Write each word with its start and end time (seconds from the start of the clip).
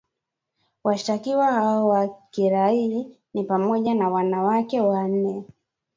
Washtakiwa 0.85 1.51
hao 1.53 1.87
wa 1.87 2.17
kiraiaa 2.31 3.05
ni 3.33 3.43
pamoja 3.43 3.95
na 3.95 4.09
wanawake 4.09 4.81
wane 4.81 5.43